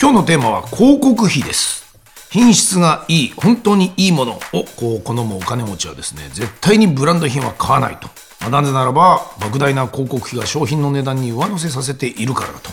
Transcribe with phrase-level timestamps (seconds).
[0.00, 1.84] 今日のテーマは広告費です。
[2.30, 4.38] 品質がいい本当にいいものを
[4.74, 8.08] こう好むお金持ちはですね絶対にブランド品は買わないと、
[8.40, 12.70] まあなぜならば莫大な広告費が商品の値段に上乗せさせているからだと。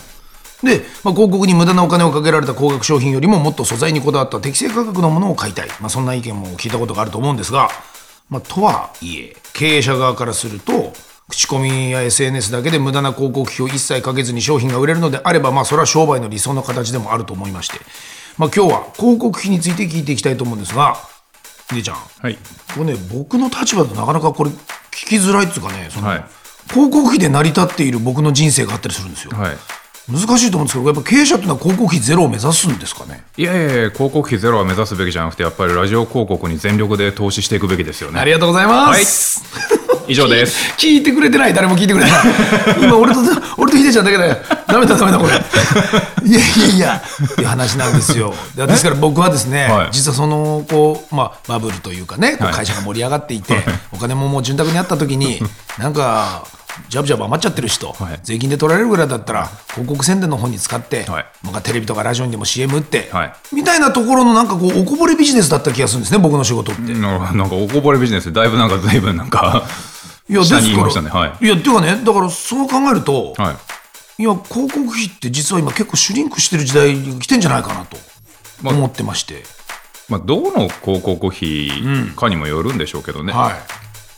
[0.62, 7.68] で、まあ、広告に無駄なお金をかけられた高額商品よりももっと素材にこだわった適正価格のものを買いたい、まあ、そんな意見も聞いたことがあると思うんですが、
[8.30, 10.94] まあ、とはいえ経営者側からすると
[11.28, 17.78] 口コミや SNS だけで無駄な広告費を一切かけずに商品が売れるのであれば、まあ、それは商売の理想の形でもあると思いまして、
[18.38, 20.96] まあ、今日は広告費について聞いていきたいと思うんですが
[21.74, 21.96] 姉ちゃん。
[21.96, 22.38] はい。
[22.74, 24.56] これね僕の立場だとなかなかこれ聞
[25.06, 26.24] きづらいっていうかねその、はい。
[26.70, 29.56] 広告費で成り立っている僕の人生があったりするんですよ、はい。
[30.10, 33.22] 難しいと思うんですけどやっぱ経営者っていうのは広告費ゼロを目指すんですかね？
[33.36, 38.18] いやいやいや、広告費ゼロは目指すべきじゃなくて、やっぱりラジオ広告に全力で投資していくべきですよね。
[38.18, 39.42] ありがとうございます、
[40.08, 40.74] 以上です。
[40.78, 41.54] 聞いてくれてない。
[41.54, 42.20] 誰も聞いてくれてない。
[42.82, 43.20] 今俺と
[43.58, 45.32] 俺とヒデちゃんだけだよダメだダメだこれ。
[46.28, 47.02] いやいやいや。
[47.24, 48.34] っていう話なんですよ。
[48.56, 49.88] でですから僕はですね、はい。
[49.92, 53.54] 実はそのこう、まあ、バブルというかね会社が盛り上がっていて、
[53.92, 55.40] お金ももう潤沢にあった時に
[55.78, 56.44] なんか
[56.88, 66.82] ジャブジャブ余っちゃってる人、はい税金で取られるぐらいだったら広告宣伝の方に使って、はいなんかテレビとかラジオにでも CM 打って、はいみたいなところのなんかこうおこぼれビジネスだった気がするんですね僕の仕事って。
[66.94, 69.64] ななんかおこぼれビジネスでだいぶなんか随分なんか
[70.28, 70.60] いやですか？
[70.60, 71.08] いましたね。
[71.10, 71.44] はい。
[71.44, 74.22] いやっていうかねだからそう考えると、はい。
[74.22, 77.96] いや広告費って実は今結構シュリンクしてる時代に来てんじゃないかなと
[78.62, 79.44] まあ思ってまして、
[80.08, 81.70] まあ、どの広告費
[82.16, 83.32] かにもよるんでしょうけどね。
[83.32, 83.54] はい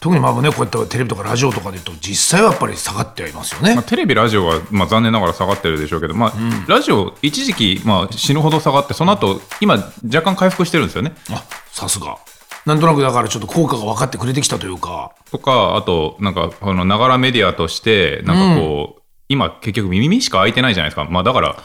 [0.01, 6.33] 特にまあねこうやってテレビとかラジオとかで言うと実際はやっぱり下がってはいますよね、まあ、テレビ、ラジオは、まあ、残念ながら下がってるでしょうけど、まあ
[6.67, 9.75] ラジオ、一時期、まあ、死ぬほど下がって、その後今
[10.05, 11.13] 若干回復してるんですよね。
[11.31, 12.17] あさすが。
[12.67, 15.13] なんとなくだからちょっと効果が分かってくれてきたというか。
[15.31, 21.07] とか、あと、なんか、このながらメディアとして、なんかこう、今、結局、耳しか開いてないじゃないですか。
[21.11, 21.57] まあ、だから、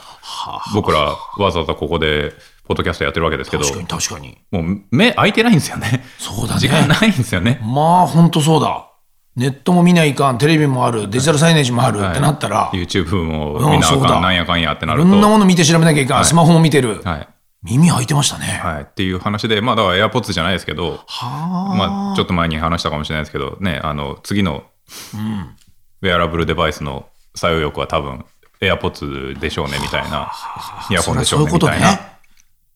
[0.74, 2.34] 僕ら、わざわざここで、
[2.68, 6.04] ポッドキャストやってるわけですけど、確かに確かにもう、目開いてないんですよね。
[6.18, 7.60] そうだね時間ないんですよね。
[7.64, 8.88] まあ本当そうだ
[9.36, 15.30] ネットも見ないかんテレビもあるデジタルサイネージもあるってなったら、YouTube も見なあかん、なんやかんやってないるろんなと。
[15.30, 17.28] もの見て調べなきゃいかん、スマホも見てる、はい。
[17.64, 18.82] 耳開いてましたね、はい。
[18.84, 24.64] っていう話で、まあ、だから AirPods じゃないですけど、はあまあ、ちょっと前に話したかもしれないですけど、ね、あの、次の、
[26.02, 28.24] ウェアラブルデバイスの作用力は多分、
[28.62, 30.32] AirPods でしょうね、みたいな。
[30.90, 32.15] イヤホンでしょうね、そういうことみたいな。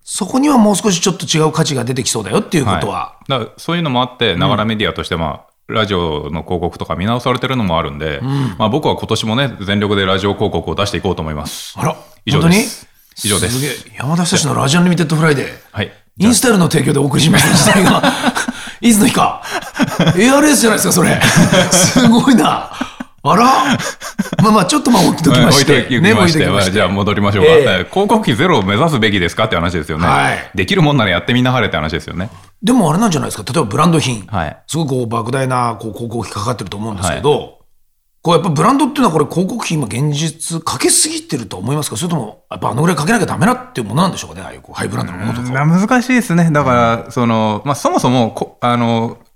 [0.10, 0.16] ね。
[0.18, 3.16] そこにはもう少しちょっと違う価値が出てきそうだよっていうことは。
[3.28, 8.20] い、だからそういうのもあって、ながらメディアとして、まあ、ラジオの広告とか見直されてるのもあるんで、
[8.58, 11.76] まあ、僕は今年もね、全力でラジオ広告を出していこうと思います。
[11.78, 12.88] あら、以上です。
[13.24, 13.60] 以上です。
[13.60, 13.96] すげえ。
[13.98, 15.48] やまだひさしのラジアンリミテッドフライデー。
[15.72, 15.92] はい。
[16.18, 18.04] インスタイルの提供でお送りしました時代が。
[18.82, 19.42] いつの日か。
[20.16, 21.22] ARS じゃないですか、それ。
[21.72, 22.72] すごいな。
[23.24, 23.46] あら。
[24.44, 25.74] まあまあ、ちょっとまあ置いときまして。
[25.74, 32.30] 置いておきまして、ね置いときましてじゃあ戻りましょうか、ええ広告費ゼロを目指すべきですかって話ですよね、はいできるもんならやってみなはれって話ですよね。
[32.62, 33.44] でもあれなんじゃないですか。
[33.52, 34.26] 例えばブランド品。
[34.28, 37.60] はいすごいこう莫大なこう広告費かかってると思うんですけど、
[38.22, 41.96] こうやっぱブランドっていうのはこれ広告費今現実かけすぎてると思いますか？
[41.98, 44.42] それともやっぱあのぐらいかけなきゃダメだっていうものなんでしょうかね？
[44.44, 46.50] ああいうこうハイブランドのものとか難しいですね。
[46.52, 49.29] だから、その、まあ、そもそもこ、あの、い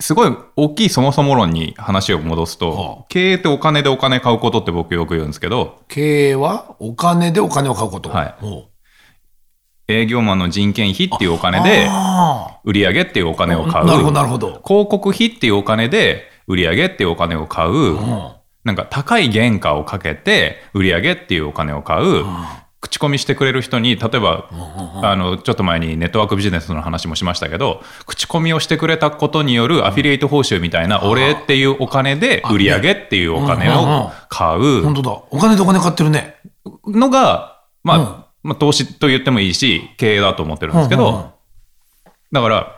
[0.00, 8.10] すごい大きいそもそも論に話を戻すと、はあ経営ってお金でお金買うことって僕よく言うんですけど、経営はお金でお金を買うこと。
[8.10, 8.76] はい
[9.88, 13.86] 営業マンの人件費っていうお金で、あ売上っていうお金をあ買う。
[13.86, 14.60] なるほどなるほど。
[14.66, 17.96] 広告費っていうお金で、売上っていうお金を買う。
[18.64, 22.24] なんか高い原価をかけて、売上っていうお金を買う。
[22.80, 24.48] 口コミしてくれる人に、例えば、
[25.02, 34.82] あの、ちょっと前にネットワークビジネスの話もしましたけど、口コミをしてくれたことによるアフィリエイト報酬みたいな、お礼っていうお金で、売上っていうお金を買う。
[34.82, 35.10] 本当だ。
[35.30, 36.36] お金でお金買ってるね。
[36.86, 38.04] のが、まあ、うん。
[38.42, 41.32] まあ、投資と言ってもいいし、経営だと思ってるんですけど、
[42.30, 42.76] だから、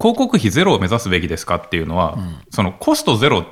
[0.00, 2.18] 広告費ゼロを目指すべきですかっていうのは、
[2.50, 3.46] そのコストゼロ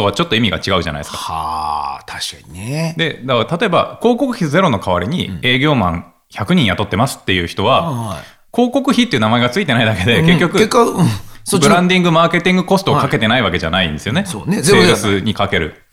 [0.00, 1.16] とはちょっと意味が違うじゃないですか。
[1.16, 2.94] はあ、確かにね。
[2.96, 11.06] で、だから例えば広告費ゼロの代わりに営業マン100人雇ってますっていう人は、はい広告費っていう名前がついてないだけで、結局、結果、うん、
[11.44, 14.24] そっちのブランディング、マーケティングコストをかけてないわけじゃないんですよね。
[14.26, 15.84] そうねゼセールロじゃないスにかける。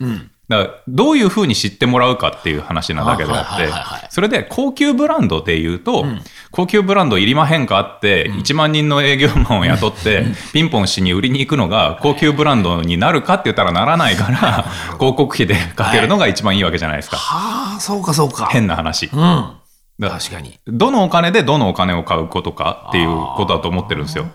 [0.48, 3.68] だからどういうふうに知ってもらうかっていう話なだけであって
[4.08, 6.06] それで高級ブランドで言うと、
[6.50, 14.64] 高級ブランドいりまへんかって、1万人の営業マンを雇って、ピンポンしに売りに行くのが高級ブランドになるかって言ったらならないから、
[14.98, 17.16] 広告費でかけるのが一番いいわけじゃないですか。
[17.16, 18.46] はあ、そうかそうか。
[18.46, 19.10] 変な話。
[19.12, 19.54] うん。
[20.00, 20.58] 確かに。
[20.66, 24.26] どのお金でどのお金を買うことかっていうことだと思ってるんですよ。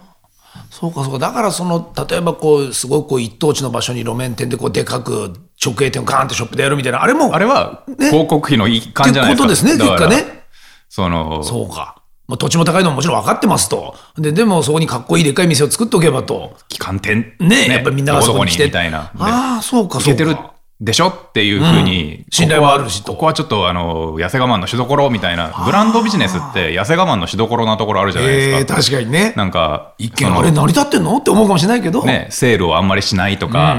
[0.69, 1.19] そうかそうか。
[1.19, 5.33] だからその、例えばこう、すごいこう一等地の場所に路面店でこうでかく
[5.63, 9.53] 直営店をガーンってショップでやるみたいな、あれも、あれはね広告費の一環じゃないですか。
[9.53, 10.43] ってことですね、結果ね。
[10.89, 12.01] その、そうか。
[12.27, 13.95] まあ、土地も高いのももちろん分かってますと。
[14.17, 16.55] で、でもそこにかっこいいでっかい店を作っておけばと。
[16.71, 17.35] 旗艦店。
[17.39, 18.65] ねやっぱりみんながそこに来て。
[18.65, 19.11] みたいな。
[19.13, 20.11] でああ、そうか、そうか。
[20.11, 20.37] いけてる
[20.81, 29.33] でしょっていうふうに、信頼もあるしとここはちょっとあの痩せ我慢のしどころみたいなブランドビジネスって痩せ我慢のしどころなところあるじゃないええですか、確かにね。
[29.37, 31.17] なんか一見あれ成り立ってんの？
[31.17, 32.03] って思うかもしれないけど。
[32.03, 33.75] ねセールをあんまりしないとか、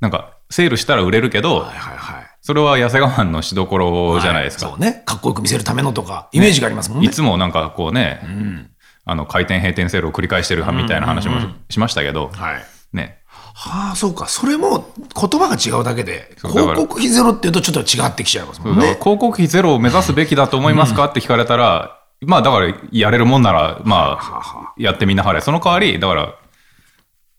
[0.00, 2.26] なんかセールしたら売れるけど、はいはいはい。
[2.42, 5.02] それは痩せ我慢のしどころじゃないですか、そうね。
[5.06, 7.06] かっこよく見せるためのとか、イメージがありますもんね。
[7.06, 8.70] いつもなんかこうね、
[9.04, 12.96] あの開店閉店セールを繰り返してるみたいな話もしましたけど、はい。
[12.96, 13.18] ね
[13.54, 14.26] はあ、そうか。
[14.26, 18.96] それも言葉が違うだけで、広告費ゼロっていうとちょっと違ってきちゃいますもんね。
[19.00, 25.40] 広告費ゼロを目指すべきだと思いますかって聞かれたら、まあだからやれるもんなら、まあやってみなはれ。
[25.40, 26.34] その代わり、だから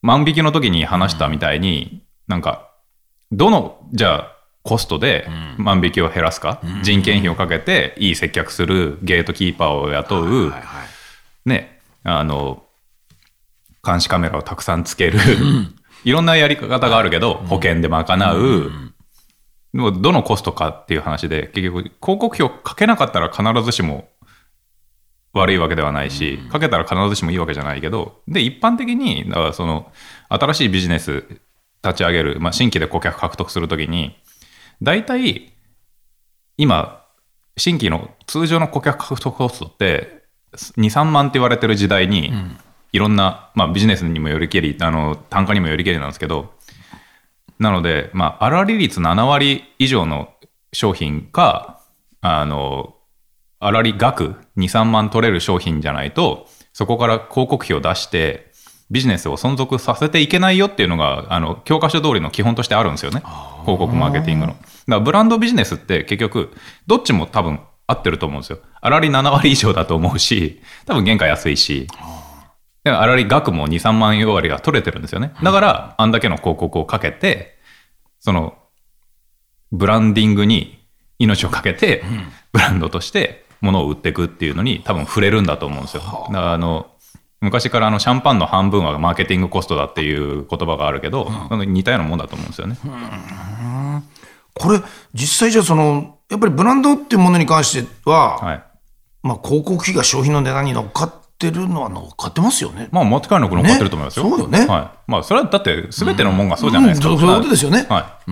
[0.02, 2.71] 万引きの時に話したみたいに、なんか、
[3.32, 10.84] どの、じゃあ、コストで万引きを減らすか、人件費をかけていい接客するゲートキーパーを雇う、はいは
[11.46, 11.50] い。
[11.50, 12.64] ね、あの、
[13.84, 15.20] 監視カメラをたくさんつける、
[16.04, 18.72] いろんなやり方があるけど、保険で賄う、
[19.74, 24.10] でもどのコストかっていう話で、結局、広告費をかけなかったら必ずしも
[25.34, 29.92] 悪いわけではないし、かけたら必ずしもいいわけじゃないけど、で、一般的に、だからその、
[30.30, 31.24] 新しいビジネス
[31.84, 34.16] 立ち上げる、まあ、新規で顧客獲得するときに、
[34.82, 35.54] 大体、
[36.58, 37.06] 今、
[37.58, 40.24] 新規の通常の顧客獲得コストって、
[40.54, 42.34] 2、3万って言われてる時代に、
[42.92, 46.54] いろんな、まあ、ビジネスにもよりけり、あの単価にもよりけりなんですけど、
[47.60, 50.34] なので、まあ、粗利率7割以上の
[50.74, 51.82] 商品か、
[52.22, 52.96] あの、
[53.60, 58.51] 粗利額2、3万取れる商品じゃないと、そこから広告費を出して、
[58.92, 63.22] ビジネスを存続させていけないよっていうのが、あの、教科書通りの基本としてあるんですよね。
[63.62, 64.54] 広告マーケティングの。
[64.54, 66.52] だからブランドビジネスって結局、
[66.88, 68.60] どっちも多分合ってると思うんですよ。
[68.82, 71.88] 粗利7割以上だと思うし、多分原価安いし、
[72.84, 75.34] で粗利額も2、3万円割が取れてるんですよね。
[75.42, 77.58] だから、あんだけの広告をかけて、
[78.20, 78.58] その、
[79.72, 80.86] ブランディングに
[81.18, 82.04] 命をかけて、
[82.52, 86.02] ブランドとして物を売っていくっていうのに多分触れるんだと思うんですよ。
[86.30, 86.91] だからあの、
[87.42, 92.78] 昔からあのシャンパンの半分はマーケティングコストだっていう言葉があるけど、似たようなもんだと思うんですよね。
[94.54, 94.80] これ、
[95.14, 98.64] 実際じゃあその、やっぱりブランドっていうものに関しては、はい。
[99.24, 102.90] まあ広告費が商品の値段に乗っかってるのは乗っかってますよね。
[102.92, 104.26] まあ、間違いなく乗っかってると思いますよ。
[104.26, 105.12] ねそうよねはい。
[105.12, 107.10] まあ、それはだって全てのもんがそうじゃないですか。
[107.10, 108.32] うんそうそういうことですよねはい。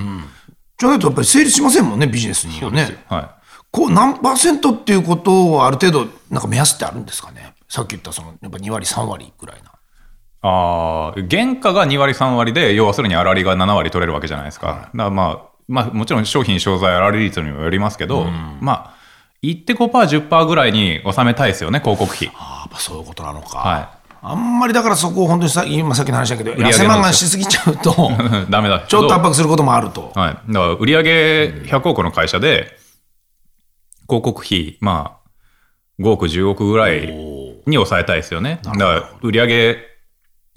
[0.77, 3.03] じゃないとやっぱり成立しませんもんね、ビジネスにはね。
[3.07, 3.35] は
[3.71, 7.53] こう何パーセントっていうことをある程度、なんか目安ってあるんですかね？
[7.69, 9.71] さっき言ったその、やっぱ2割、3割ぐらいな。
[10.41, 14.67] ああ、原価が2割、3割で、要はするに粗利が7割取れるわけじゃないですか。
[14.67, 18.25] だからまあ、まあ、もちろん商品、商材、粗利率にもよりますけど、
[18.59, 18.93] まあ、
[19.41, 22.31] 言って5%、10%ぐらいに収めたいですよね、広告費。
[22.35, 23.59] ああ、やっぱそういうことなのか。
[23.59, 27.93] はあんまりだからそこを本当にさ今さっきの話だけど、痩せまんがんしすぎちゃうと、い。
[28.51, 28.81] ダメだ。
[28.81, 30.11] ちょっと圧迫することもあると。
[30.13, 30.33] はい。
[30.51, 31.03] だから、売上
[31.65, 32.77] 100億の会社で、
[34.09, 35.19] 広告費、ま
[35.99, 37.07] あ、5億、10億ぐらい
[37.69, 38.59] に抑えたいですよね。
[38.63, 39.77] だから、売上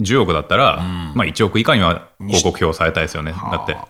[0.01, 0.79] 10億だったら、
[1.15, 3.33] まあ1億以下には広告費を抑えたいですよね。
[3.33, 3.75] だって。
[3.75, 3.87] ま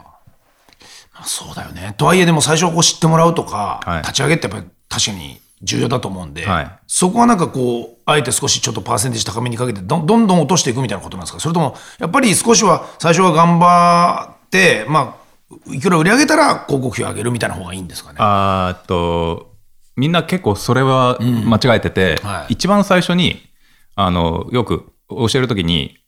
[1.14, 1.94] あ、そうだよね。
[1.96, 11.40] とはいえでも最初こう知ってもらうとか、はい立ち上げってやっぱり確かに重要だと思うんで、はいそこはなんかこう、あえて少しちょっとパーセンテージ高めにかけてどん、どんどん落としていくみたいなことなんですか？
[11.40, 18.16] それとも、やっぱり少しは最初は頑張って、まあ、いくら売り上げたら広告費を上げるみたいな方がいいんですかね？
[18.18, 19.51] あーっと、
[19.96, 22.54] みんな結構それは間違えてて、はい。
[22.54, 23.42] 一番最初に、
[23.94, 25.98] あの、よく教えるときに、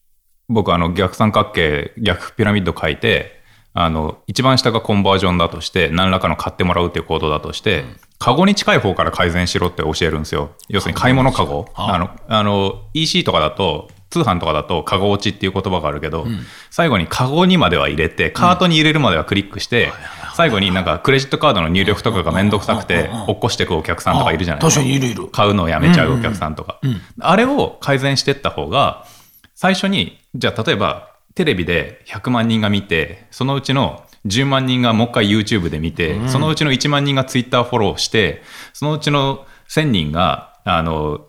[0.49, 7.85] 僕、あの、逆三角形、逆ピラミッド書いて、あの、一番下がコンバージョンだとして、何らかの買ってもらうっていう行動だとして、
[8.19, 10.53] カゴに近い方から改善しろって教えるんですよ。
[10.69, 11.67] 要するに買い物カゴ。
[11.75, 16.25] あの、あの、EC とかだと、通販とかだと、カゴ落ちっていう言葉があるけど、
[16.71, 19.93] 最後にカゴにまでは入れて、カートに入れるまではクリックして、
[20.35, 24.81] 最後になんかクレジットカードの入力とかがめんどくさくて、落っこしていくお客さんとかいるじゃないですか。
[24.81, 25.29] 確かにいるいる。
[25.29, 26.81] 買うのをやめちゃうお客さんとか。
[27.21, 29.07] あれを改善していった方が、
[29.55, 41.27] 最初に、じゃあ例えばテレビで100万人が見て、そのうちの10万人がもう一回 YouTube で見て、そのうちの1万人が Twitter フォローして、そのうちの1000人が、あの、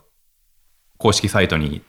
[0.98, 1.82] 公式サイトに。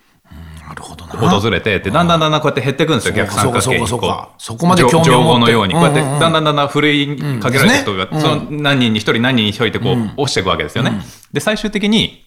[1.07, 3.87] 訪れて、で、だんだんだんだんこうやって減っていくんですよ、逆三角形に。
[3.87, 5.73] そこまで情報のように。
[5.73, 8.21] こうやって、だんだんだんだんふるいにかけられた人が、うん。
[8.21, 11.01] その何人に一人何人に一人ってこう、落ちていくわけですよね。
[11.31, 12.25] で、最終的に、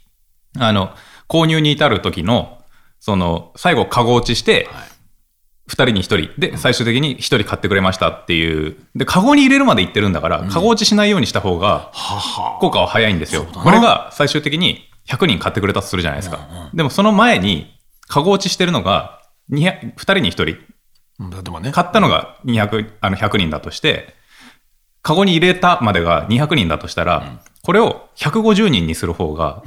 [0.58, 0.90] あの、
[1.28, 2.58] 購入に至る時の、
[2.98, 4.68] その、最後、カゴ落ちして、
[5.66, 6.30] 二人に一人。
[6.36, 8.76] で最終的に一人買ってくれましたっていう。
[8.96, 11.92] でカゴに入れるまで行ってるんだから、カゴ落ちしないようにした方が。
[12.60, 13.44] 効果は早いんですよ。
[13.44, 17.72] これが最終的に100人買ってくれたとするじゃないですか、でもその前に
[18.10, 20.56] カゴ落ちしてるのが 200, 2人に1人
[21.20, 21.70] うん例えばね。
[21.72, 24.14] 買ったのが200あの100人だとして
[25.02, 29.62] カゴに入れたまでが200人だとしたら、これを150人にする方が、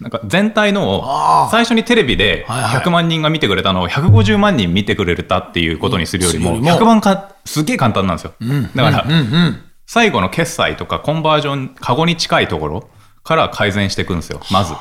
[0.00, 8.34] なんか全体の最初にテレビではいはい100万人が見てくれたのを150万人見てくれたっていうことにするよりもうんするよりも100万かすげえ簡単なんですよ。
[8.74, 9.60] だからうんうん。
[9.86, 12.90] 最後の決済とかコンバージョンカゴに近いところ
[13.22, 14.74] から改善していくんですよまず。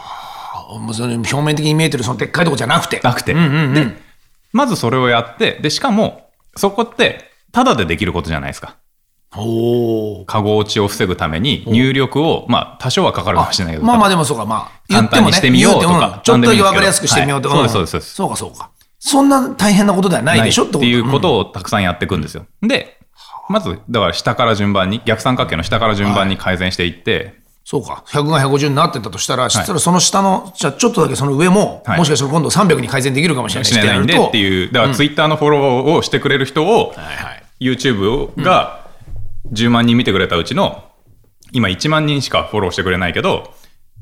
[0.93, 2.99] その表面的に見えてるそのでっかいとこじゃなくて。
[3.03, 3.33] なくて。
[3.33, 4.03] うんうんうんで
[4.51, 8.75] まずそれをやってでしかもそこってタダでできることじゃないですか。
[9.35, 10.25] おお。
[10.25, 14.93] カゴ落ちを防ぐために入力を、まあ、多少はかかるかもしれないけど、まあまあでもそうか、まあ。
[14.93, 17.55] 簡単にしてみようとかちょっと分かりやすくしてみようとか。
[17.55, 18.69] はいそうですそうですそうかそうか。
[18.99, 20.65] そんな大変なことではないでしょ？
[20.65, 22.45] っていうことをたくさんやっていくんですよ。
[22.61, 22.99] で、
[23.49, 28.03] まず、だから下から順番に、逆三角形の下から順番に改善していって、そうか。
[28.07, 34.41] 100が150になってたとしたら、そしたらその下の、じゃあちょっとだけその上も、はいもしかしたら今度300に改善できるかもしれないしれないんでってう。
[34.41, 37.43] いう、だからツイッターのフォローをしてくれる人を、はいはい。
[37.61, 38.87] YouTube が
[39.51, 40.83] 10万人見てくれたうちの、
[41.51, 43.53] 今1万人しかフォローしてくれないけど、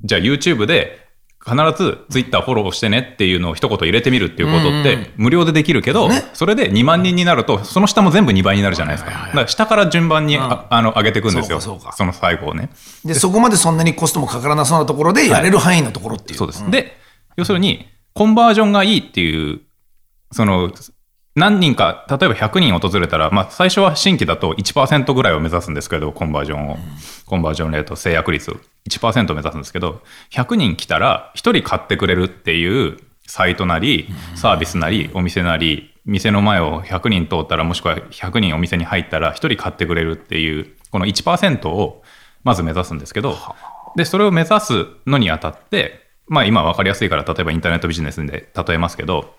[0.03, 1.00] じゃあ YouTube で
[1.43, 9.11] 必ず Twitter フォローしてねっていうのを一言入れてみるっていうことって無料でできるけど、ねそれで2万人になると、その下も全部2倍になるじゃないですか。
[9.11, 11.59] だから下から順番に、ああの上げていくんですよ。
[11.59, 12.69] その最後をね。
[13.03, 16.37] で、そこまでそんなにコストもかからなそうなところで、やれる範囲のところっていう。
[16.37, 16.69] そうです。
[16.69, 16.97] で、
[17.35, 19.61] 要するに、コンバージョンがいいっていう、
[20.31, 20.71] その、
[21.35, 26.77] 何人か、例えば100人訪れたら、まあ、最初は新規だと1%ぐらいを目指すんですけど、コンバージョンを、
[27.25, 28.57] コンバージョンレート、制約率を。
[28.89, 32.97] 1%を目指すんですけど、100人来たら、1人買ってくれるっていう
[33.27, 42.03] サイトなり、サービスなり、お店なり、店の前を100人通ったら、もしくは100人お店に入ったら、1人買ってくれるっていう、この1%を
[42.43, 43.37] まず目指すんですけど、
[43.95, 49.33] で、それを目指すのにあたって、まあ今分かりやすいから、例えばインターネットビジネスで例えますけど、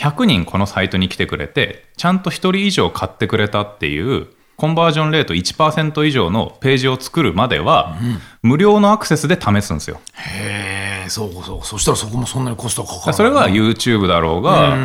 [0.00, 7.96] 100人このサイトに来てくれて、ちゃんと1人以上買ってくれたっていう、コンバージョンレート1%以上のページを作るまでは、
[8.42, 10.00] 無料のアクセスで試すんですよ。
[10.14, 11.64] へえ、そうかそうか。
[11.66, 13.14] そしたらそこもそんなにコストがかからない。
[13.14, 14.76] それが YouTube だろうが、あ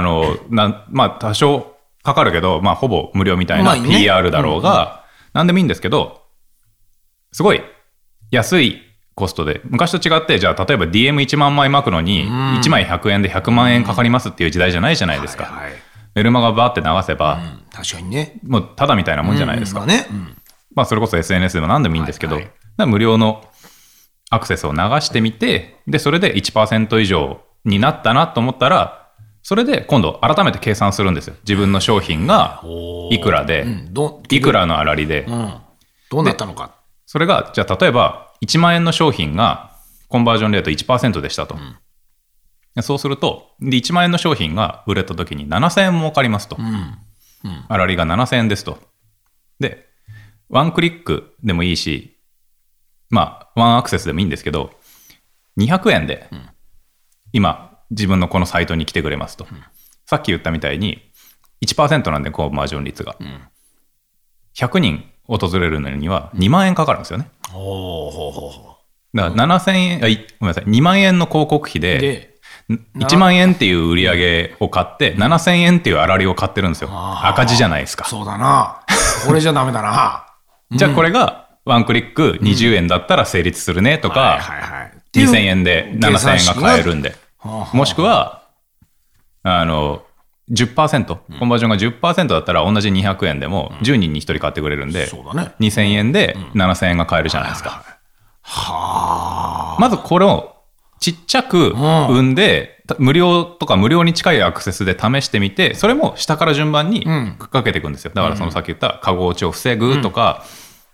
[0.00, 6.22] の、なまあ多少かかるけど、まあほぼ無料みたいな PR だろうが、なんでもいいんですけど、
[7.32, 7.62] すごい
[8.30, 8.82] 安い
[9.14, 15.44] コストで、昔と違って、じゃあ例えば DM1 万枚巻くのに、1枚100円で100万円かかりますっていう時代じゃないじゃないですか。
[15.44, 15.72] はい。
[16.14, 18.38] メルマガバーって流せば、うん確かにね。
[18.46, 19.80] もうただみたいなもんじゃないですか。
[19.80, 20.06] まあね。
[20.10, 20.36] うん
[20.74, 22.52] まあ、それこそ SNS でも何でもいいんですけど、はいはい
[22.86, 23.44] 無料の
[24.30, 29.10] アクセスを流してみて、で、それで1%以上になったなと思ったら、
[29.42, 31.34] それで今度改めて計算するんですよ。
[31.42, 32.62] 自分の商品が
[33.10, 35.54] いくらで、うんどいくらの粗利で、うん。
[36.10, 36.81] どうなったのか。
[37.12, 39.76] それが、じゃあ例えば1万円の商品が
[40.08, 41.58] コンバージョンレート1%でしたと。
[42.74, 46.56] でそうすると、で、1万円の商品が売れた時に7000円儲かりますと。
[47.68, 48.78] 粗利が7000円ですと。
[49.60, 49.90] で、
[50.48, 52.18] ワンクリックでもいいし、
[53.10, 54.72] まあ、ワンアクセスでもいいんですけど、
[55.58, 56.30] 200円で、
[57.34, 59.46] 今、自分のこのサイトに来てくれますと。
[60.06, 61.12] さっき言ったみたいに、
[61.62, 63.16] 1%なんで、コンバージョン率が。
[64.56, 67.28] 100人訪れるのには2万円かかるんですよね。
[67.50, 68.72] ほうほうほうほ
[69.14, 71.82] だから7000円、あいごめんなさい、2万円の広告費う。
[71.82, 72.32] で、で、
[72.96, 76.88] 1万円っていう売り上げを買って、7000円っていう粗利を買ってるんですよ。
[76.92, 78.06] 赤字じゃないですか。
[78.06, 78.80] そうだな。
[79.26, 80.26] これじゃダメだな。
[80.72, 84.92] じゃあこれがワンクリック20円だったら成立するねとか、はいはいはい。
[84.96, 87.10] っていう2000円で7000円が買えるんで。
[87.38, 88.42] はあもしくは、
[89.42, 90.02] あの、
[90.52, 95.52] 10%、コンバージョンが10%だったら同じ200円でも10人に1人買ってくれるんで、そうだね。
[95.60, 97.84] 2000円で7000円が買えるじゃないですか。
[98.42, 99.80] はあ。
[99.80, 100.56] まずこれを
[101.00, 102.34] ちっちゃく生ん。
[102.34, 107.04] で、た無料とか無料に近いアクセスで試してみて、それも下から順番に
[107.38, 108.12] かけていくんですよ。
[108.14, 110.44] だからそのさっき言ったカゴ落ちを防ぐとか、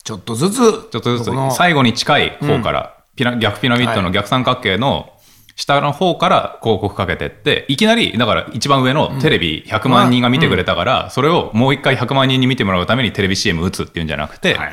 [0.05, 5.11] ちょっとずつ、ちょっとずつ最後に近い方から、ピラ逆ピラミッドの逆三角形の
[5.59, 14.73] 下の方から広告かけてって、いきなり、だから一番上のテレビ100万人が見てくれたから、それをもう一回100万人に見てもらうためにテレビ CM 打つっていうんじゃなくて、はい。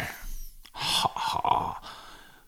[0.73, 1.81] はは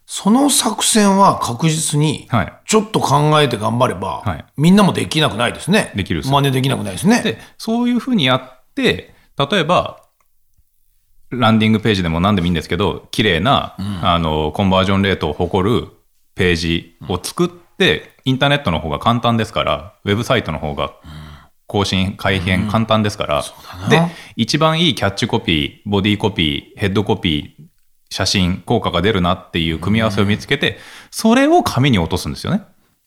[0.05, 2.53] その作戦は確実に、はい。
[2.67, 4.45] ちょっと考えて頑張れば、はい。
[4.55, 5.91] みんなもできなくないですね。
[5.95, 7.23] できる真似できなくないですね。
[7.23, 10.03] で、そういうふうにやって、例えば、
[11.31, 15.87] ランディングページでも何でもいいんですけど、綺麗な、あの、コンバージョンレートを誇る
[16.35, 17.66] ページを作って、
[18.25, 20.93] インターネットの方が簡単ですから、ウェブサイトの方が
[21.67, 23.43] 更新、改変簡単ですから、
[23.83, 27.63] だでな、一番いいキャッチコピー、ボディコピー、ヘッドコピー、
[28.09, 30.77] 写真、効果が出るなっていう組み合わせを見つけて、
[31.11, 32.63] それを紙に落とすんですよね。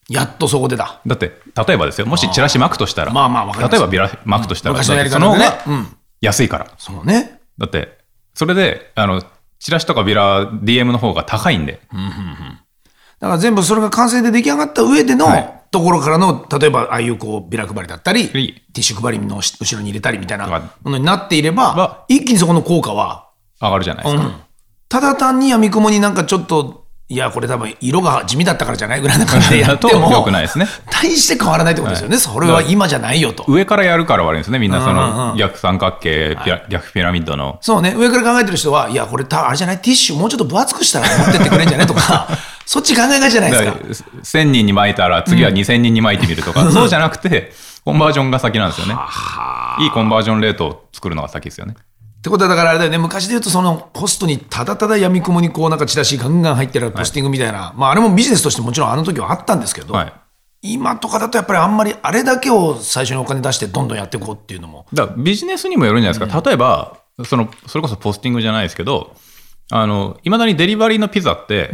[0.09, 1.00] やっとそこでだ。
[1.07, 1.33] だって、
[1.67, 5.87] 例えばですよ、もしチラシ巻くとしたら、まあまあ例えばビラ巻くとしたら、昔のやりだってその方が。
[6.21, 6.67] 安いから。
[6.77, 7.41] そうね。
[7.59, 7.99] だって、
[8.35, 9.23] それで、あの、
[9.59, 11.81] チラシとかビラ、DM の方が高いんで、
[13.21, 15.57] だから全部それが完成で出来上がった上での、はい。
[15.71, 18.62] ところからの、例えばああいうこうビラ配りだったり、テい。
[18.75, 20.49] ィッシュ配りのし後ろに入れたりみたいな
[20.83, 23.29] ものになっていればは、一気にそこの効果は、
[23.61, 24.47] 上がるじゃないですか。
[24.89, 29.00] ただ単に闇雲になんかちょっと、いや、これ多分色が地味だったからじゃない？
[29.00, 30.69] ぐらいな感じでやっても、良くないですね。
[30.93, 32.17] 大して変わらないってことですよね。
[32.19, 33.45] それは今じゃないよと。
[33.49, 36.37] 上からやるから悪いんですね、みんなその逆三角形、
[36.69, 37.59] 逆ピラミッドの。
[37.62, 42.29] そうね、上から考えてる人は、いや、これた、あれじゃない、ティッシュもうちょっと分厚くしたら持ってってくれんじゃないとか、
[42.64, 44.11] そっち考えがちじゃないですか。
[44.23, 47.52] 1000人に巻いたら次は2000人に巻いてみるとか、そうじゃなくて、
[47.85, 48.95] コンバージョンが先なんですよね。
[49.81, 51.75] いいコンバージョンレートを作るのが先ですよね。
[52.21, 60.12] ってことはだからあれだよね、昔で言うとそのポストにただただ闇雲にこうなんかチラシガンガン入ってるポスティングみたいな、まああれもビジネスとしてもちろんあの時はあったんですけど、はい。
[60.62, 66.43] 今とかだとやっぱりあんまりあれだけを最初にお金出してどんどんやっていこうっていうのも、だからビジネスにもよるんじゃないですか。
[66.47, 69.17] 例えば、その、それこそポスティングじゃないですけど、
[69.71, 71.71] あの、いまだにデリバリーのピザって、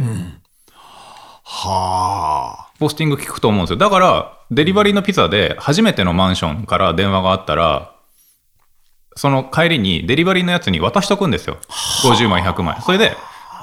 [1.43, 3.77] はあ、ポスティング聞くと思うんですよ。
[3.77, 7.96] だから、デリバリーのピザで初めてのマンションから電話があったら、
[9.17, 11.57] その帰りにデリバリーのやつに渡しとくんですよ。
[12.03, 12.81] 50万、100万。
[12.81, 13.17] それで、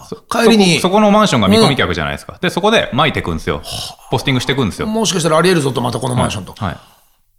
[0.08, 2.38] そ帰りにそこのマンションが見込み客じゃないですか。
[2.40, 3.62] で、そこで巻いていくんですよ。
[4.10, 4.86] ポスティングしていくんですよ。
[4.86, 6.54] もしかしたらありえるぞとまたこのマンションと。
[6.58, 6.76] はい。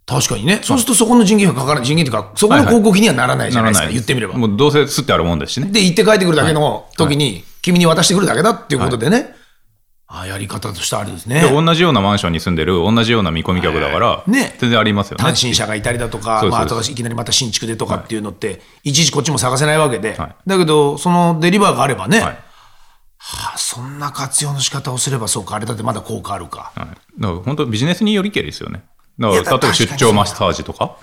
[0.06, 0.60] 確かにね。
[0.62, 4.34] そうするとそこの人件費がかからない、人件費というか、そこの広告費にはならないじゃないですか、です言ってみれば。
[4.34, 5.68] もうどうせ吸ってあるもんですしね。
[5.70, 9.35] で、行って帰ってくるだけの時に、君に渡してくるだけだっていうことでね。
[10.08, 11.40] ああ、やり方としてありですね。
[11.40, 14.54] で同じようなマンションに住んでる同じような見込み客だから、ね。
[14.58, 15.24] 全然ありますよね。
[15.24, 18.92] 単身者がいたりだとか、まあ、いいきなりまた新築でとかっていうのって、い。
[18.92, 20.36] ちいちこっちも探せないわけで、はい。
[20.46, 22.26] だけど、そのデリバーがあればね、はい。
[23.18, 26.72] はあそんな活用の仕方をすれば、そうか、あれだってまだ効果あるか。
[26.76, 26.88] はい、
[27.20, 28.84] だから本当ビジネスによりけりですよね。
[29.18, 30.96] だから例えば出張マッサージとか。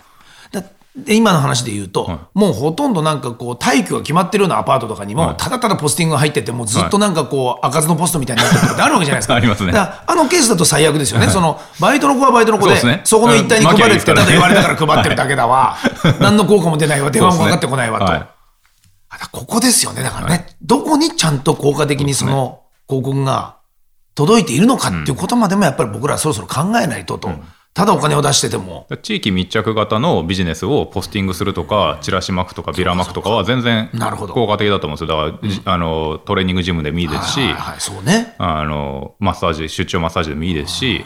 [0.51, 0.63] だ
[0.95, 5.38] で今の話で言うと、もうほとんどなんかこう、退去が決まってるようなアパートとかにも、はい。
[5.38, 9.34] ただただポスティングが入ってて、もうずっとなんかこう、開かずのポストみたいになってるとかってあるわけじゃないですか。
[9.36, 9.73] ありますね。
[9.75, 11.29] あのケースだと最悪ですよね。
[11.29, 13.01] その、バイトの子はバイトの子で、そね。
[13.06, 14.47] そこの一帯にうん配れってただ言わ。
[14.47, 15.77] れたから配ってるだけだわ。
[16.19, 18.13] 何の効果も出ないわ、電話もかかってこないわと。
[18.13, 18.25] ね
[19.10, 20.01] あだここですよね。
[20.01, 23.58] だからね、どこにちゃんと効果的にその広告が
[24.15, 27.32] 届いているのかっていうことまでもやっぱり僕らはそろそろ考えないとと。
[27.73, 33.89] ただお金を出してても、はい地域密着型のビジネスをポスティングするとか、チラシ巻くとか、ビラ巻くとかは全然
[34.29, 35.31] 効果的だと思うんですよ。
[35.31, 38.36] だから、じあのトレーニングジムでもいいですし、はいそうね。
[38.38, 41.03] あのマッサージ、出張マッサージでもいいですし、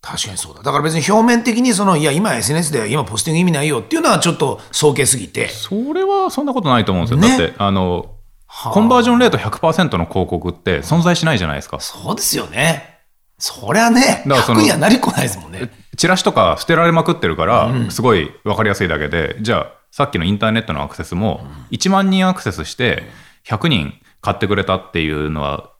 [0.00, 0.62] 確かにそうだ。
[0.62, 5.48] だから別に表面的にその、いや、今 SNS では今ポスティング意味ないよっていうのはちょっと早計すぎて。
[5.48, 7.20] それはそんなことないと思うんですよ。
[7.20, 8.14] ねだって、あの、
[8.48, 11.80] コンバージョンレート100%の広告って存在しないじゃないですか。
[11.80, 12.97] そうですよね。
[13.38, 15.70] そりゃね、だからその100にはなりっこないですもんね。
[15.96, 23.04] チラシとか捨てられまくってるから、すごい分かりやすいだけで、じゃあ、さっきのインターネットのアクセスも、1万人アクセスして、
[23.46, 25.70] 100人買ってくれたっていうのは、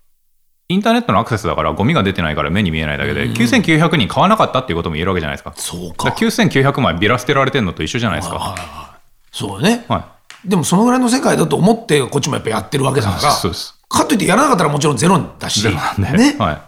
[0.68, 5.53] インターネットのアクセスだから、ゴミが出てないから目に見えないだけで、9900人買わなかったっていうことも言えるわけじゃないですか。
[5.57, 6.18] そうだからか。
[6.18, 8.37] 9900枚ビラ捨てられてるのと一緒じゃないですか。
[8.37, 8.99] はいはい
[9.31, 9.85] そうね。
[9.88, 13.79] はでもそのぐらいの世界だと思って、こっちもやっぱやってるわけだから、そうです。
[13.88, 15.61] かといってやらなかったらもちろんゼロだし。
[15.61, 16.18] ゼロなんで。
[16.18, 16.37] ね。
[16.38, 16.62] はい。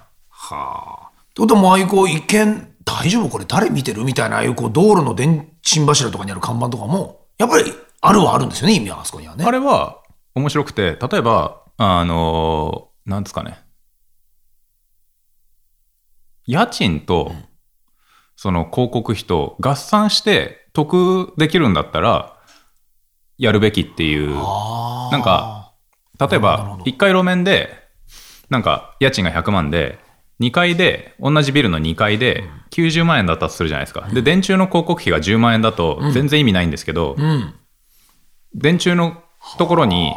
[0.55, 1.11] はあ。
[1.31, 9.45] ってことはもうああいうこう一見、大丈夫これ誰見てるみたいな、ああいうこう道路の電信柱とかにある看板とかも、やっぱりあるはあるんですよね、意味はあそこにはね。
[9.45, 10.03] あれは
[10.35, 13.59] 面白くて、例えば、あのーなんですかね。
[16.47, 17.33] 家賃と、
[18.37, 22.37] その広告費と合算して得できるんだったら、
[23.39, 24.35] やるべきっていう。
[24.35, 25.73] なんか、
[26.19, 27.71] 例えばほど、1階路面で、
[28.49, 29.99] なんか、家賃が100万で、
[30.41, 34.09] 2階で、同じビルの2階で90万円だったとするじゃないですか。
[34.13, 37.55] で、電柱の広告費が10万円だと全然意味ないんですけど、うん。
[38.55, 39.23] 電柱の
[39.59, 40.13] ところに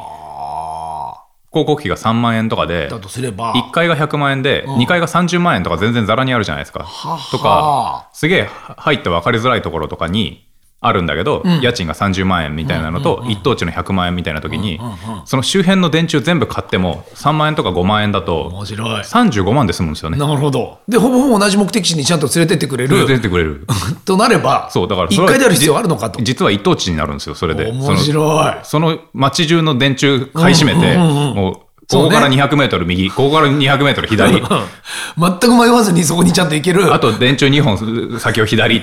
[1.52, 3.54] 広告費が3万円とかで、だとすれば。
[3.54, 6.84] 1階が100万円で、2階が30万円とか全然ざらにあるじゃないですか。
[6.84, 10.48] はとか、すげえ入って分かりづらいところとかに
[10.84, 14.80] あるんだけど、家賃が30万円みたいなのと、一等地の100万円みたいな時に、
[15.26, 19.02] その周辺の電柱全部買っても3万円とか5万円だと、面白い。
[19.02, 20.18] 35万で済むんですよね。
[20.18, 20.80] なるほど。
[20.88, 23.66] で、ほぼほぼ同じ目的地にちゃんと連れてってくれ連れてるってくれる。
[24.06, 26.22] となれば、そう、だからそれ一は回である必要あるのかと。
[26.22, 27.72] 実は一等地になるんですよ、それで。
[27.72, 28.54] 面白い。
[28.64, 36.94] その街中の電柱買い占めて、もう、ここから200メートル右、ここから200メートル左、 全く迷わずにそこにちゃんと行ける。
[36.94, 38.82] あと電柱2本先を左、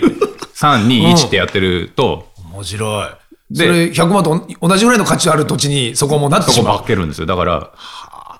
[0.60, 3.08] 3、2、1ってやってると、面白い。
[3.50, 6.78] でそれ100万と同じぐらいの価値ある土地にそこもなってそこしまう。
[6.78, 7.26] ばっけるんですよ。
[7.26, 7.70] だから、は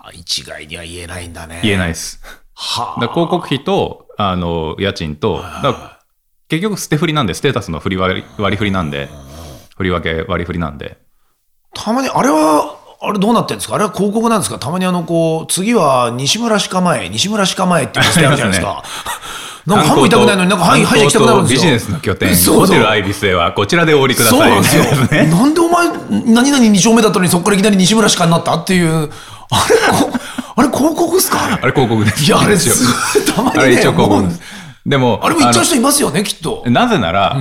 [0.05, 1.61] あ一概には言えないんだね。
[1.63, 2.21] 言えないです。
[2.55, 5.43] はだから広告費と、あの、家賃と、
[6.49, 9.09] 結局捨て振りなんで、ステータスの振り割り割り振りなんで、
[9.77, 10.99] 振り分け割り振りなんで。
[11.75, 13.77] あたまに、あれは、あれどうなってるんですか？
[13.77, 14.59] あれは広告なんですか？
[14.59, 18.83] たまにあの、こう、次は西村しか前、西村しか前っていうステあるじゃないですか。
[19.77, 21.61] なんか歯も痛くないのになんか歯歯医者行きたくなるんですよ。
[21.61, 24.39] ビジネスの拠点、そうそうホテルアイビスへはこちらでお降りください。
[24.39, 24.85] そうなんですよ
[25.27, 25.89] なんでお前、
[26.27, 29.11] 何々2丁目だったのにそこからいきなり西村しかになったっていう、
[29.51, 30.11] あれ、こ
[30.57, 31.45] あれ広告っすか？
[31.45, 32.25] あれあれ広告です。
[32.25, 34.41] いや、あれ一応す、たまにね、あれ一応広告です。
[34.87, 36.63] でも、あれも言っちゃう人いますよね、きっと。
[36.67, 37.37] なぜなら、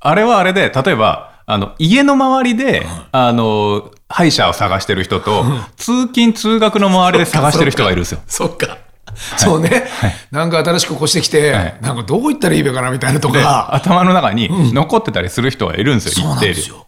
[0.00, 5.44] あれはあれで、例えば、あの、家の周りで、あの、歯医者を探してる人と、
[5.76, 8.20] 通勤通学の周りで探してる人がいるんですよ。
[8.26, 8.76] そっか。
[9.36, 9.84] そうね、
[10.30, 16.52] なんか新しく越してきて、はいなんかどう言ったらいいべかなみたいなとで、か、頭の中に残ってたりする人がいるんですよ、そうな一定で。
[16.52, 16.86] んですよ。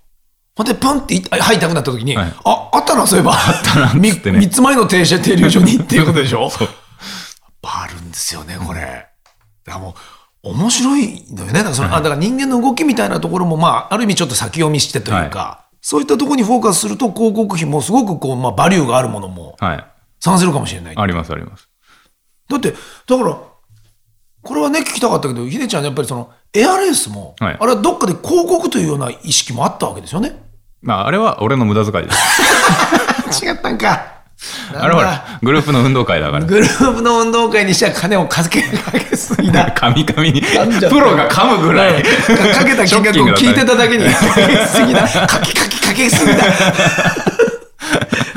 [0.57, 3.33] ほんで、パンってい歯痛くなった時に、はいあ、あったな、そういえば。
[3.33, 6.49] あったなっつってね3つ前の停車停留所にっていうことでしょ？
[6.51, 6.69] そう
[7.63, 8.81] あるんですよね、これ。
[8.81, 9.95] だからも
[10.45, 11.55] う、面白いんだよね。
[11.55, 19.85] だからその、あだから人間の動きみたいなところも、まあ、ある意味ちょっと先読みしてというか、そういったところにフォーカスすると、広告費もすごくこう、まあ、バリューがあるものもはい。
[20.21, 20.95] 探せるかもしれない。
[20.97, 21.69] あります、あります。
[22.49, 22.77] だって、だ
[23.19, 23.39] から、
[24.43, 30.41] これはね、聞きたかったけど、ヒデちゃん、やっぱりその、エアレースも、はいあれはどっかで広告というような意識もあったわけですよね。
[30.83, 33.45] まあ、あれは俺の無駄遣いです。
[33.45, 34.15] 違ったんか。
[34.75, 36.45] あれほら、グループの運動会だから。
[36.45, 39.73] グループの運動会にしては金をかけかけすぎだ。
[39.73, 42.03] カミカミに、プロが噛むぐらい。
[42.03, 45.09] かかけた金額を聞いてただけに、 かけすぎだ。
[45.09, 46.45] かけかけかけすぎだ。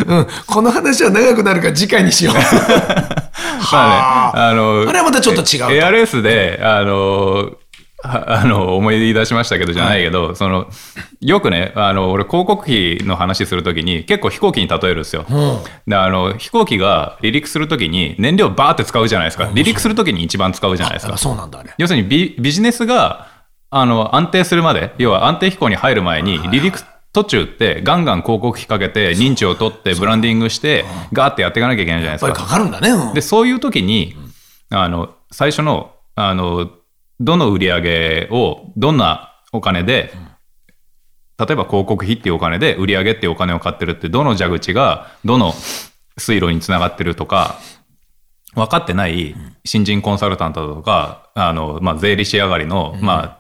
[0.06, 2.34] うん、この話は長くなるから次回にしよう。
[3.72, 4.54] まあね、あ。
[4.54, 5.72] の、あれはまたちょっと違うと。
[5.72, 7.52] エアレースで、あの、
[8.04, 10.70] はあの思い出しましたけどじゃないけど、その
[11.20, 15.26] よくねあの俺広告費の話するときに結構飛行機に例えるんですよ、
[15.88, 19.48] であの飛行機が離陸するときに燃料バーって使うじゃないですか。
[19.48, 21.74] 離陸するときに一番使うじゃないですあかそうなんだ、あれ。
[21.78, 23.28] 要するにビビジネスが
[23.72, 26.80] あの安定するまで要は安定飛行に入る前に離陸
[27.14, 32.90] 途中ってガンガン広告費かけて認知を取ってブランディングしてガーってやっていかなきゃいけないじゃないですやっぱりかかるんだね。
[32.90, 33.14] うん。
[33.14, 34.16] でそういう時に
[34.70, 36.72] あの最初のあの
[37.20, 40.12] どの売り上げをどんなお金で、
[41.40, 45.54] 例えば広告費っていうお金で売り上げっていうお金を買ってるってどの蛇口がどの
[46.18, 47.60] 水路につながってるとか
[48.56, 53.37] 分かってない新人コンサルタントだとかあの、まあ、税理士上がりの、まあ、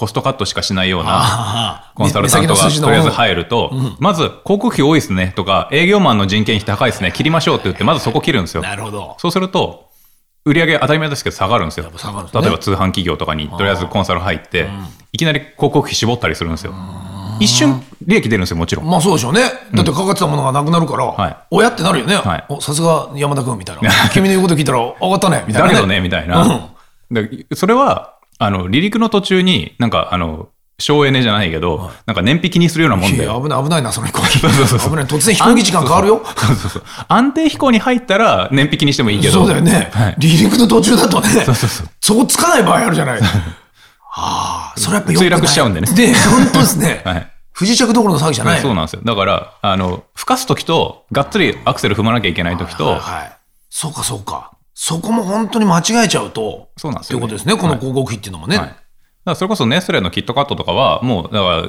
[0.00, 8.62] コストカットしかしないようなコンサルタントがとりあえず入ると、まず広告費多いですねとか営業マンの人件費高いですね切りましょうって言ってまずそこ切るんですよ。
[8.62, 9.16] なるほど。
[9.18, 9.90] そうすると、
[10.46, 11.90] 売り上げ当たり前ですけど下がるんですよ。
[11.94, 14.70] すね例えば通販企業とかにとりあえずコンサル入って、
[15.12, 16.72] いきなり広告費絞ったりするんですよ。
[17.40, 18.86] 一瞬利益出るんですよ、もちろん。
[18.86, 19.42] まあそうでしょうね。
[19.74, 22.14] だってかかってたものがなくなるから、はいおやってなるよね。
[22.14, 23.90] はいおさすが山田君みたいな。
[24.12, 25.74] 君の言うこと聞いたら上がったね、みたいな、ね。
[25.74, 26.70] だけどね、みたいな。
[27.10, 30.48] でそれは、あの、離陸の途中に、なんか、あの、
[30.78, 33.18] 省エネじゃないけど、なんか燃費気にするようなもんで。
[33.18, 34.38] 危ない危ないな、その飛行機。
[34.38, 35.04] そうそうそう危ない。
[35.04, 36.22] 突然飛行機時間変わるよ。
[36.24, 39.34] そうそうそう安定飛行に入ったら燃費気にしてもいいけど。
[39.34, 39.90] そうだよね。
[39.92, 41.88] はい離陸の途中だとね、そうそうそう。
[42.00, 43.20] そこつかない場合あるじゃない。
[43.20, 47.02] ああ、それやっぱよくない墜落しちゃうんでねで、本当ですね。
[47.04, 47.30] はい。
[47.52, 48.60] 不時着どころの騒ぎじゃない。
[48.60, 49.02] そうなんですよ。
[49.04, 53.32] だから、あの、吹かすときと、がっつりアクセル踏まなきゃいけないときと、はい。
[53.68, 54.52] そうか、そうか。
[54.82, 57.26] そこも本当に間違えちゃうと、そうなんですよね。
[57.26, 58.56] ということですね、この広告費っていうのもね。
[58.56, 58.80] はい、だか
[59.26, 61.68] らそれこそネスレのキットカットとかは、もう、だから、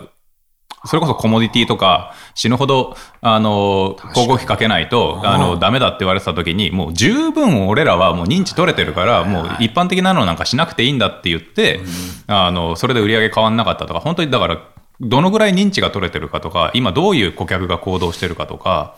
[0.86, 11.82] それこそコモディティとか、死ぬほど、あの、広告費かけないと、あの、ダメだって言われてた時に、もう十分俺らはもう認知取れてるから、もう一般的なのなんかしなくていいんだって言って、
[12.28, 14.58] あの、それで売り上げ変わんなかったとか、本当にだから、
[15.02, 18.95] どのぐらい認知が取れてるかとか、今どういう顧客が行動してるかとか、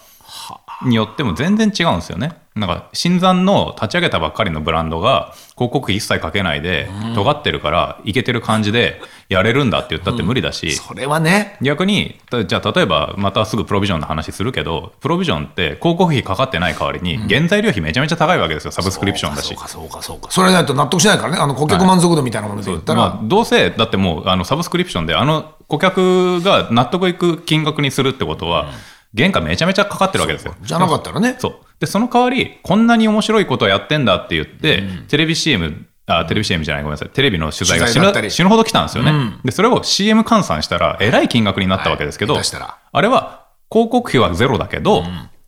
[0.86, 2.34] によっても全然違うんですよね。
[2.56, 11.58] なんか新参の立ち上げたばっかりのブランドが広告費一切かけないで尖ってるからいけてる感じでやれるんだって言ったって無理だし、それはね。
[11.62, 19.48] 逆にたじゃあ例えばまたすぐプロビジョンの話するけどプロビジョンって広告費かかってない代わりに原材料費めちゃめちゃ高いわけですよサブスクリプションだし。
[19.48, 19.58] そう。
[19.58, 20.30] かそうかそうか。
[20.30, 21.38] それないと納得しないからね。
[21.40, 28.70] あの顧客満足度みたいなもので言ったら、まあ、どうせだってもうあのサブスクリプションであの顧客が納得いく金額にするってことは、
[29.16, 30.56] 原価めちゃめちゃかかってるわけですよ。
[30.62, 31.36] じゃなかったらね。
[31.40, 31.56] そう。
[31.80, 37.10] でその代わりこんなに面白いことをやってんだって言って、テレビ CM あテレビ CM じゃないごめんなさい。
[37.10, 42.44] テレビの取材が死ぬ死ぬほど来たんですよね、でそれを CM 換算したらえらい金額になったわけですけど、はい。
[42.92, 45.04] あれは広告費はゼロだけど、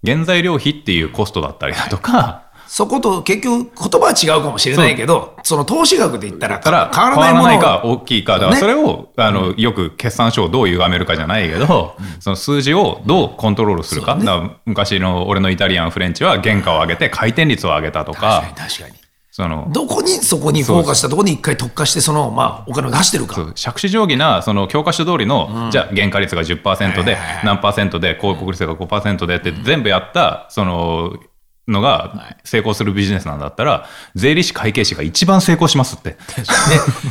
[0.05, 7.45] 原材料費っていうコストだったりだとか、そこと結局言葉は違うかもしれないけどその投資額で言ったら変わ変わらないもの。
[7.45, 8.33] をらないか大きいか。
[8.33, 8.59] だからね。
[8.59, 14.17] それを、あのよく決算書をどう歪めるかじゃないけど、その数字をどうコントロールするか,、
[14.65, 18.95] 昔の俺のイタリアンフレンチは原価を上げて回転率を上げたと確か確かに。
[19.31, 23.35] そのどこにそこにフォーカスしたところに一回特化してそのまあお金を出してるか。
[23.35, 23.53] そう。
[23.53, 31.19] 杓子定規なその教科書通りの、じゃあ原価率が10%で何パーセントで広告率が5%でって全部やったその
[31.67, 36.11] のが成功するビジネスなんだったら税理士会計士が一番成功しますって。
[36.11, 36.17] ね、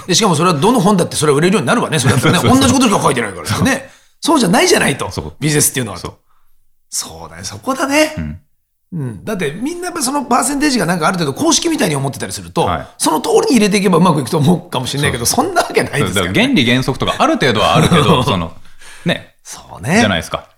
[0.06, 1.98] でしかもそれはどの本だってそれは売れるようになるわね。
[1.98, 2.20] それね。
[2.20, 3.90] 同じことしか書いてないからね。
[4.20, 4.38] そう。
[4.38, 5.10] じゃないじゃないと。
[5.40, 6.14] ビジネスっていうのはそう。
[6.88, 7.44] そうだね。
[7.44, 8.40] そこだね、ん。
[8.92, 12.86] うん、だってみんなやっぱそのパーセンテージがなんかある程度公式みたいに思ってたりすると、はい。
[12.96, 18.52] その通りに入れていけばうまくいくと思うかもしれないけどそんなわけないですからね、原理原則とかある程度はあるけどその
[19.04, 19.34] ね。
[19.42, 19.98] そうね。
[19.98, 20.48] じゃないですか。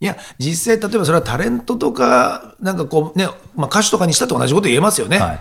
[0.00, 5.40] いや実際例えばそれはタレントとかなんかこうね、まあ、歌手とかにしたって同じこと言えますよね、はい。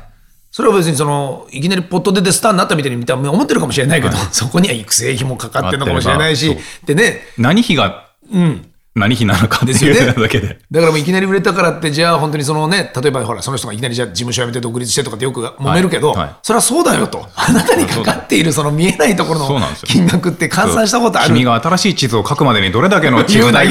[0.52, 6.58] それは別にそのいきなりポット出てスターになったみたいに見た思ってるかもしれないけど、そこには育成費もかかってるのかもしれないし。
[6.86, 7.22] でね。
[7.38, 10.60] 何費がうん何費なのかだけで。
[10.72, 16.36] だからもういきなり売れたからって、じゃあ本当にそのね、例えばほら、その人がいきなりじゃあ事務所辞めて独立してとかってよく揉めるけど、はいはい。
[16.42, 17.26] それはそうだよと。
[17.36, 21.30] あなたにかかっているその見えないところの金額って換算したことある。
[21.30, 23.70] 君が新しい地図を書くまでにどれだけの地図なな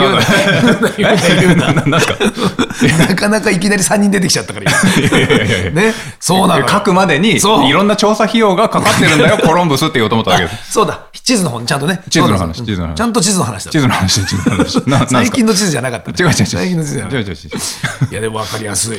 [2.00, 5.70] かなかなかいきなり3人出てきちゃったから今。
[5.70, 6.60] ね、そうなの。
[6.60, 6.68] よ。
[6.68, 10.72] 書くまでにいろんな調査費用がかかってるんだよ、 コロンブスって言おうと思ったわけです。
[10.72, 12.00] そうだ、地図の方にちゃんとね。
[12.08, 13.70] 地図の話地図の話ちゃんと地図の話だ。
[13.72, 15.10] 地図の話、地図の話。
[15.10, 16.46] 最近の地図じゃなかったね、違う違う違う。
[16.46, 17.50] 最近の地図じゃなかっ違う違う違う。
[17.50, 18.06] た。
[18.06, 18.98] いや、でも分かりやすい。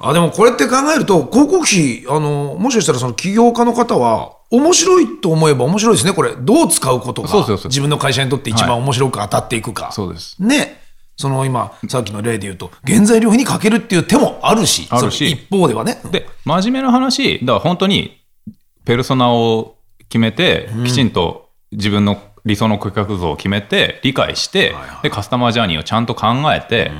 [0.00, 6.34] あでもこれって考えると、広告費、あの、もしかしたらその起業家の方は、面白いと思えば面白いですね、これ。
[6.36, 9.92] どう使うことがそうそうそう自分の会社にとって一番面白く当たっていくか。
[9.92, 10.34] そうです。
[10.40, 10.82] ね。
[11.16, 16.00] その今、さっきの例で言うと、原材料費にかけるっていう手もあるし、あるし一方ではね。
[16.10, 18.20] で、真面目な話、だから本当に、
[18.84, 19.76] ペルソナを
[20.08, 21.41] 決めて、きちんと
[21.72, 26.90] 自分の理想の顧客像を決めて、理解して、で、カスタマージャーニーをちゃんと考えて、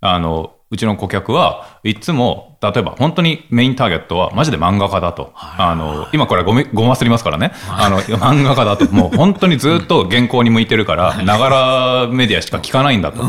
[0.00, 5.32] あの、うちの顧客はいつも、例えば本当にメインターゲットはマジで漫画家だと。
[5.36, 7.52] あの、今これごめ、ごますりますからね。
[7.68, 8.92] あの、漫画家だと。
[8.92, 13.22] もう本当にずっと原稿に向いてるから、ながらメディアしか聞かないんだと。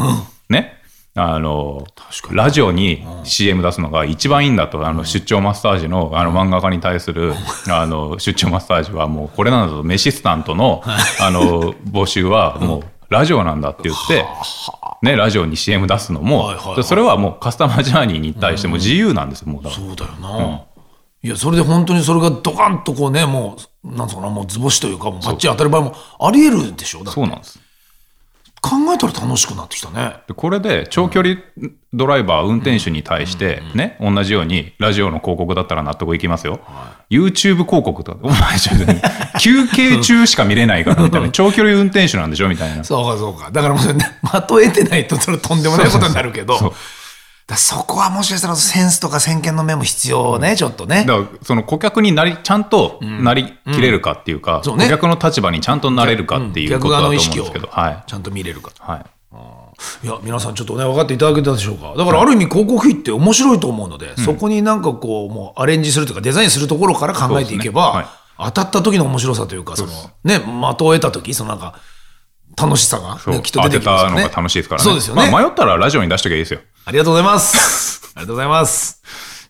[0.49, 0.76] ね。
[1.19, 1.83] あの、
[2.31, 4.85] ラジオに CM 出すのが一番いいんだと。
[4.85, 7.33] あの、出張マッサージの、あの、漫画家に対する、
[7.69, 9.83] あの、出張マッサージはもうこれなんだと。
[9.83, 10.83] メシスタントの、
[11.19, 14.25] あの、募集はもう、ラジオなんだって言って、
[15.01, 16.51] ね、ラジオに CM 出すのも、
[16.83, 20.61] それはもうカスタマージャーニーに対しても自由なんですよ、もうだからそうだよな。
[21.23, 27.05] いや、それで本当にそれがドカンとこうね、もう、なんつうかな、もう図星というか、もうバッチリ当たる場合もあり得るでしょ。
[27.05, 27.59] そうなんです。
[28.67, 30.17] 考えたら楽しくなってきたね。
[30.27, 31.37] でこれで長距離
[31.93, 36.59] ドライバー、運転手に対してね、同じようにラジオの広告だったら納得いきますよ。
[37.09, 39.01] YouTube 広告とか、 お前ちょっとね
[39.39, 42.83] 休憩中しか見れないからみたいな、長距離運転手なんでしょみたいな。
[42.83, 43.49] そうか、そうか。
[43.51, 46.81] だからもうね、的を得てないと、それとんでもないことになるけど、そうだそ
[47.87, 51.05] こはもしかしたらセンスとか先見の目も必要ね、ちょっとね。
[51.07, 58.03] だからその顧客になりちゃんとなりきれるかっていうか、そうね顧客の立場にちゃんとなれるかっていうことだと思うんですけど、逆側の意識をはい。
[58.05, 58.71] ちゃんと見れるか。
[58.71, 58.83] と。
[58.83, 61.93] はい、いや、皆さんちょっとね、分かっていただけたでしょうか。
[61.97, 68.17] だからある意味広告費って面白いと思うので、そこになんかこう、もうアレンジするというか、デザインするところから考えていけば、そうですね。
[68.39, 69.91] 当たった時の面白さというか、その、
[70.23, 71.75] ね、的を得た時、そのなんか、
[72.59, 74.15] 楽しさが、ね、きっと出当ててきますよね。
[74.15, 74.83] たのが楽しいですからね。
[74.83, 75.29] そうですよね。
[75.31, 76.59] まあ、迷ったらラジオに出しときゃいいですよ。
[76.85, 78.11] ありがとうございます。
[78.15, 79.01] ありがとうございます。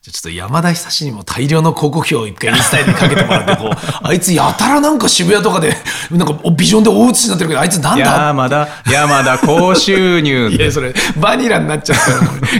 [0.02, 3.72] じゃあちょっと山田久志にも大量の広告費を一回インスタイルにかけてもらって、こう、
[4.08, 5.76] あいつやたらなんか渋谷とかで、
[6.12, 8.06] なんかビジョンで大写しになってるけど、あいつなんだ？
[8.06, 11.98] 山田、山田高収入 いや、それ、バニラになっちゃっ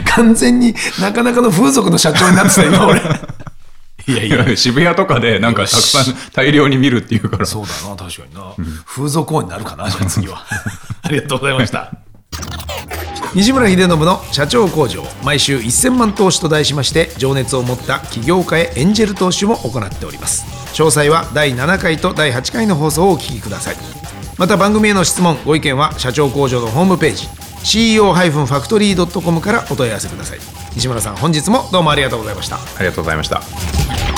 [0.04, 3.00] た完全になかなかの風俗の社長になってた、今俺。
[4.08, 7.46] いや いや、渋谷とかでなんかたくさん大量に見るっていうから。
[7.46, 8.52] そうだな、確かにな。
[8.86, 10.44] 風俗王になるかな、じゃあ次は。
[11.02, 11.92] ありがとうございました。
[13.34, 23.76] 西村秀信の社長工場毎週1000万投資と題しまして情熱を持った起業家へエンジェル投資も行っております詳細は第7回と第8回の放送をお聞きください
[24.38, 27.28] また番組への質問ご意見は社長工場のホームページ
[27.62, 30.38] CEO-factory.com からお問い合わせください。
[30.74, 32.56] 西村さん本日もどうもありがとうございました。
[32.56, 34.17] ありがとうございました。